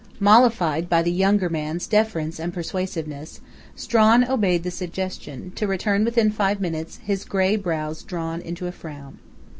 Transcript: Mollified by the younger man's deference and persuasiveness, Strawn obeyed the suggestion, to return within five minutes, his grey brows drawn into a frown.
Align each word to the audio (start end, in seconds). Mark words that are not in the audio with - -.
Mollified 0.19 0.89
by 0.89 1.03
the 1.03 1.11
younger 1.11 1.47
man's 1.47 1.85
deference 1.85 2.39
and 2.39 2.51
persuasiveness, 2.51 3.39
Strawn 3.75 4.23
obeyed 4.27 4.63
the 4.63 4.71
suggestion, 4.71 5.51
to 5.53 5.67
return 5.67 6.03
within 6.03 6.31
five 6.31 6.59
minutes, 6.59 6.97
his 7.03 7.23
grey 7.23 7.55
brows 7.55 8.01
drawn 8.01 8.41
into 8.41 8.65
a 8.65 8.71
frown. 8.71 9.19